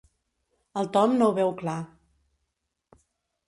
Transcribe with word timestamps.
El 0.83 0.89
Tom 0.95 1.13
no 1.19 1.29
ho 1.33 1.37
veu 1.41 1.53
clar. 1.61 1.77